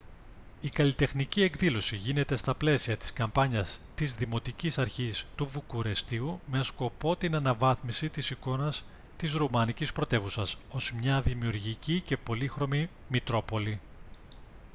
[0.61, 7.15] η καλλιτεχνική εκδήλωση γίνεται στα πλαίσια της καμπάνιας της δημοτικής αρχής του βουκουρεστίου με σκοπό
[7.15, 8.83] την αναβάθμιση της εικόνας
[9.17, 13.79] της ρουμανικής πρωτεύουσας ως μια δημιουργική και πολύχρωμη μητρόπολη